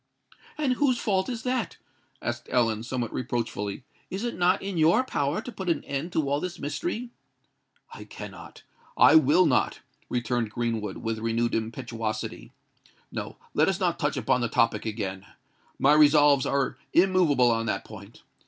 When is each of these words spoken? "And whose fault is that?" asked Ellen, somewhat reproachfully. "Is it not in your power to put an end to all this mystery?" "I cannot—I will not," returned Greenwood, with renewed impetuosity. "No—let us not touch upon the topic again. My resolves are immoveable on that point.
"And 0.57 0.73
whose 0.73 0.97
fault 0.97 1.29
is 1.29 1.43
that?" 1.43 1.77
asked 2.23 2.47
Ellen, 2.49 2.81
somewhat 2.81 3.13
reproachfully. 3.13 3.83
"Is 4.09 4.23
it 4.23 4.35
not 4.35 4.59
in 4.63 4.79
your 4.79 5.03
power 5.03 5.41
to 5.43 5.51
put 5.51 5.69
an 5.69 5.83
end 5.83 6.11
to 6.13 6.27
all 6.27 6.39
this 6.39 6.57
mystery?" 6.57 7.11
"I 7.93 8.05
cannot—I 8.05 9.13
will 9.17 9.45
not," 9.45 9.81
returned 10.09 10.49
Greenwood, 10.49 10.97
with 10.97 11.19
renewed 11.19 11.53
impetuosity. 11.53 12.51
"No—let 13.11 13.69
us 13.69 13.79
not 13.79 13.99
touch 13.99 14.17
upon 14.17 14.41
the 14.41 14.49
topic 14.49 14.87
again. 14.87 15.23
My 15.77 15.93
resolves 15.93 16.47
are 16.47 16.79
immoveable 16.93 17.51
on 17.51 17.67
that 17.67 17.85
point. 17.85 18.23